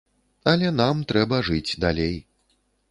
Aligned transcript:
Але 0.51 0.71
нам 0.79 1.05
трэба 1.11 1.41
жыць 1.51 1.77
далей. 1.87 2.15